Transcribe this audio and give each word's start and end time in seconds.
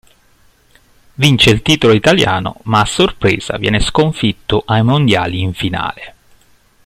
Vince 1.13 1.51
il 1.51 1.61
titolo 1.61 1.93
italiano 1.93 2.57
ma 2.63 2.79
a 2.79 2.85
sorpresa 2.85 3.57
viene 3.59 3.79
sconfitto 3.79 4.63
ai 4.65 4.81
mondiali 4.81 5.41
in 5.41 5.53
finale. 5.53 6.15